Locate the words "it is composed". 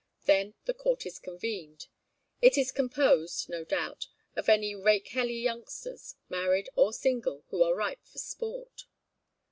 2.41-3.47